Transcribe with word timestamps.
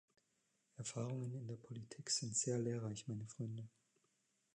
Erfahrungen 0.77 1.35
in 1.35 1.47
der 1.47 1.57
Politik 1.57 2.09
sind 2.09 2.35
sehr 2.35 2.57
lehrreich, 2.57 3.07
meine 3.07 3.27
Freunde. 3.27 3.69